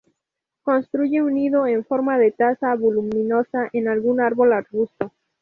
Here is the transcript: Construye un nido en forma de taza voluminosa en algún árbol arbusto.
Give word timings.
Construye 0.63 1.21
un 1.21 1.35
nido 1.35 1.67
en 1.67 1.85
forma 1.85 2.17
de 2.17 2.31
taza 2.31 2.73
voluminosa 2.75 3.69
en 3.71 3.87
algún 3.87 4.19
árbol 4.19 4.51
arbusto. 4.51 5.13